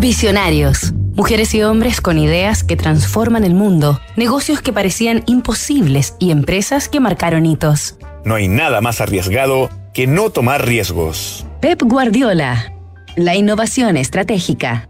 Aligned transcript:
Visionarios. 0.00 0.94
Mujeres 1.14 1.54
y 1.54 1.62
hombres 1.62 2.00
con 2.00 2.16
ideas 2.16 2.64
que 2.64 2.74
transforman 2.74 3.44
el 3.44 3.52
mundo, 3.52 4.00
negocios 4.16 4.62
que 4.62 4.72
parecían 4.72 5.22
imposibles 5.26 6.14
y 6.18 6.30
empresas 6.30 6.88
que 6.88 7.00
marcaron 7.00 7.44
hitos. 7.44 7.98
No 8.24 8.36
hay 8.36 8.48
nada 8.48 8.80
más 8.80 9.02
arriesgado 9.02 9.68
que 9.92 10.06
no 10.06 10.30
tomar 10.30 10.64
riesgos. 10.66 11.44
Pep 11.60 11.82
Guardiola. 11.82 12.72
La 13.14 13.36
innovación 13.36 13.98
estratégica. 13.98 14.88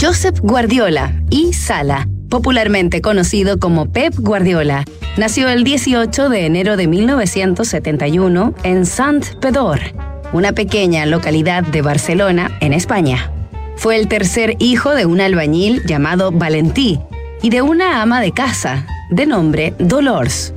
Joseph 0.00 0.38
Guardiola 0.40 1.20
y 1.30 1.52
Sala, 1.52 2.06
popularmente 2.30 3.00
conocido 3.00 3.58
como 3.58 3.90
Pep 3.90 4.14
Guardiola, 4.16 4.84
nació 5.16 5.48
el 5.48 5.64
18 5.64 6.28
de 6.28 6.46
enero 6.46 6.76
de 6.76 6.86
1971 6.86 8.54
en 8.62 8.86
Sant-Pedor, 8.86 9.80
una 10.32 10.52
pequeña 10.52 11.06
localidad 11.06 11.62
de 11.62 11.82
Barcelona, 11.82 12.50
en 12.60 12.72
España. 12.72 13.30
Fue 13.76 13.96
el 13.96 14.08
tercer 14.08 14.56
hijo 14.58 14.94
de 14.94 15.06
un 15.06 15.20
albañil 15.20 15.82
llamado 15.86 16.32
Valentí 16.32 17.00
y 17.42 17.50
de 17.50 17.62
una 17.62 18.02
ama 18.02 18.20
de 18.20 18.32
casa, 18.32 18.86
de 19.10 19.26
nombre 19.26 19.74
Dolores. 19.78 20.52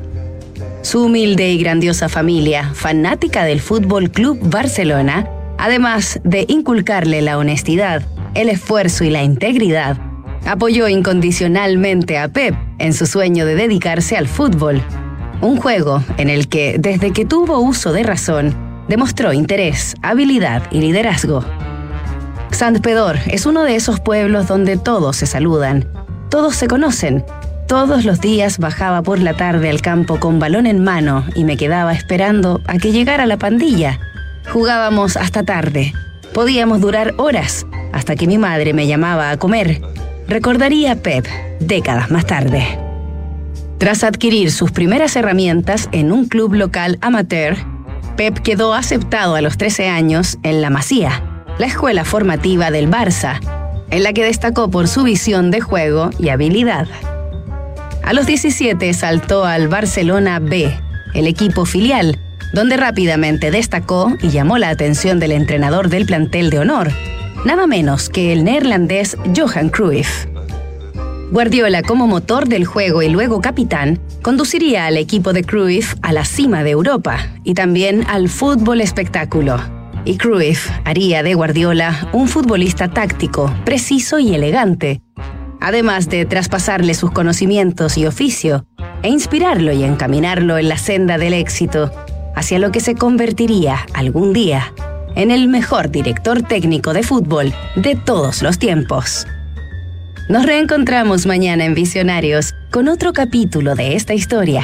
Su 0.81 1.05
humilde 1.05 1.51
y 1.51 1.59
grandiosa 1.59 2.09
familia, 2.09 2.71
fanática 2.73 3.43
del 3.43 3.61
Fútbol 3.61 4.09
Club 4.09 4.39
Barcelona, 4.41 5.29
además 5.57 6.19
de 6.23 6.45
inculcarle 6.47 7.21
la 7.21 7.37
honestidad, 7.37 8.01
el 8.33 8.49
esfuerzo 8.49 9.03
y 9.03 9.11
la 9.11 9.21
integridad, 9.21 9.97
apoyó 10.45 10.87
incondicionalmente 10.87 12.17
a 12.17 12.27
Pep 12.29 12.55
en 12.79 12.93
su 12.93 13.05
sueño 13.05 13.45
de 13.45 13.55
dedicarse 13.55 14.17
al 14.17 14.27
fútbol, 14.27 14.81
un 15.41 15.57
juego 15.57 16.03
en 16.17 16.29
el 16.29 16.47
que, 16.47 16.77
desde 16.79 17.11
que 17.11 17.25
tuvo 17.25 17.59
uso 17.59 17.93
de 17.93 18.03
razón, 18.03 18.70
demostró 18.91 19.31
interés, 19.31 19.95
habilidad 20.01 20.63
y 20.69 20.81
liderazgo. 20.81 21.45
Sant 22.51 22.81
Pedor 22.81 23.17
es 23.27 23.45
uno 23.45 23.63
de 23.63 23.77
esos 23.77 24.01
pueblos 24.01 24.49
donde 24.49 24.75
todos 24.75 25.15
se 25.15 25.27
saludan, 25.27 25.87
todos 26.29 26.57
se 26.57 26.67
conocen. 26.67 27.23
Todos 27.69 28.03
los 28.03 28.19
días 28.19 28.57
bajaba 28.57 29.01
por 29.01 29.19
la 29.19 29.33
tarde 29.33 29.69
al 29.69 29.81
campo 29.81 30.19
con 30.19 30.39
balón 30.39 30.67
en 30.67 30.83
mano 30.83 31.23
y 31.35 31.45
me 31.45 31.55
quedaba 31.55 31.93
esperando 31.93 32.59
a 32.67 32.79
que 32.79 32.91
llegara 32.91 33.25
la 33.25 33.37
pandilla. 33.37 33.97
Jugábamos 34.51 35.15
hasta 35.15 35.43
tarde. 35.43 35.93
Podíamos 36.33 36.81
durar 36.81 37.13
horas 37.15 37.65
hasta 37.93 38.17
que 38.17 38.27
mi 38.27 38.37
madre 38.37 38.73
me 38.73 38.87
llamaba 38.87 39.31
a 39.31 39.37
comer. 39.37 39.81
Recordaría 40.27 41.01
Pep 41.01 41.25
décadas 41.61 42.11
más 42.11 42.25
tarde. 42.25 42.77
Tras 43.77 44.03
adquirir 44.03 44.51
sus 44.51 44.71
primeras 44.71 45.15
herramientas 45.15 45.87
en 45.93 46.11
un 46.11 46.27
club 46.27 46.55
local 46.55 46.97
amateur, 46.99 47.55
Pep 48.15 48.39
quedó 48.39 48.73
aceptado 48.73 49.35
a 49.35 49.41
los 49.41 49.57
13 49.57 49.89
años 49.89 50.37
en 50.43 50.61
La 50.61 50.69
Masía, 50.69 51.23
la 51.57 51.65
escuela 51.65 52.05
formativa 52.05 52.71
del 52.71 52.89
Barça, 52.89 53.39
en 53.89 54.03
la 54.03 54.13
que 54.13 54.23
destacó 54.23 54.69
por 54.69 54.87
su 54.87 55.03
visión 55.03 55.51
de 55.51 55.61
juego 55.61 56.09
y 56.19 56.29
habilidad. 56.29 56.87
A 58.03 58.13
los 58.13 58.25
17 58.25 58.93
saltó 58.93 59.45
al 59.45 59.67
Barcelona 59.67 60.39
B, 60.39 60.73
el 61.13 61.27
equipo 61.27 61.65
filial, 61.65 62.19
donde 62.53 62.77
rápidamente 62.77 63.51
destacó 63.51 64.15
y 64.21 64.29
llamó 64.29 64.57
la 64.57 64.69
atención 64.69 65.19
del 65.19 65.31
entrenador 65.31 65.89
del 65.89 66.05
plantel 66.05 66.49
de 66.49 66.59
honor, 66.59 66.91
nada 67.45 67.67
menos 67.67 68.09
que 68.09 68.33
el 68.33 68.43
neerlandés 68.43 69.17
Johan 69.35 69.69
Cruyff. 69.69 70.30
Guardiola, 71.31 71.81
como 71.81 72.07
motor 72.07 72.49
del 72.49 72.65
juego 72.65 73.01
y 73.01 73.07
luego 73.07 73.39
capitán, 73.39 74.01
conduciría 74.21 74.85
al 74.85 74.97
equipo 74.97 75.31
de 75.31 75.45
Cruyff 75.45 75.95
a 76.01 76.11
la 76.11 76.25
cima 76.25 76.61
de 76.61 76.71
Europa 76.71 77.19
y 77.45 77.53
también 77.53 78.03
al 78.09 78.27
fútbol 78.27 78.81
espectáculo. 78.81 79.57
Y 80.03 80.17
Cruyff 80.17 80.69
haría 80.83 81.23
de 81.23 81.33
Guardiola 81.33 82.09
un 82.11 82.27
futbolista 82.27 82.89
táctico, 82.89 83.53
preciso 83.63 84.19
y 84.19 84.35
elegante, 84.35 85.01
además 85.61 86.09
de 86.09 86.25
traspasarle 86.25 86.93
sus 86.95 87.11
conocimientos 87.11 87.97
y 87.97 88.05
oficio 88.05 88.65
e 89.01 89.07
inspirarlo 89.07 89.71
y 89.71 89.85
encaminarlo 89.85 90.57
en 90.57 90.67
la 90.67 90.77
senda 90.77 91.17
del 91.17 91.33
éxito, 91.33 91.93
hacia 92.35 92.59
lo 92.59 92.73
que 92.73 92.81
se 92.81 92.95
convertiría 92.95 93.77
algún 93.93 94.33
día 94.33 94.73
en 95.15 95.31
el 95.31 95.47
mejor 95.47 95.91
director 95.91 96.41
técnico 96.41 96.91
de 96.91 97.03
fútbol 97.03 97.53
de 97.77 97.95
todos 97.95 98.41
los 98.41 98.59
tiempos. 98.59 99.25
Nos 100.29 100.45
reencontramos 100.45 101.25
mañana 101.25 101.65
en 101.65 101.73
Visionarios 101.73 102.53
con 102.71 102.87
otro 102.87 103.11
capítulo 103.11 103.75
de 103.75 103.95
esta 103.95 104.13
historia. 104.13 104.63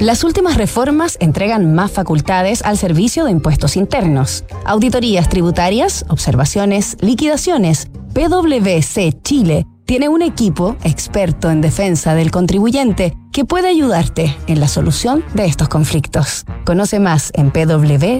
Las 0.00 0.24
últimas 0.24 0.56
reformas 0.56 1.16
entregan 1.20 1.74
más 1.74 1.90
facultades 1.92 2.62
al 2.62 2.76
Servicio 2.76 3.24
de 3.24 3.30
Impuestos 3.30 3.76
Internos, 3.76 4.44
auditorías 4.66 5.28
tributarias, 5.28 6.04
observaciones, 6.08 6.98
liquidaciones. 7.00 7.88
PwC 8.12 9.22
Chile 9.22 9.66
tiene 9.86 10.08
un 10.08 10.20
equipo 10.20 10.76
experto 10.82 11.50
en 11.50 11.60
defensa 11.60 12.14
del 12.14 12.30
contribuyente 12.30 13.16
que 13.32 13.44
puede 13.44 13.68
ayudarte 13.68 14.36
en 14.46 14.60
la 14.60 14.68
solución 14.68 15.24
de 15.32 15.46
estos 15.46 15.68
conflictos. 15.68 16.44
Conoce 16.64 16.98
más 16.98 17.30
en 17.34 17.50
pwc.cl. 17.50 18.16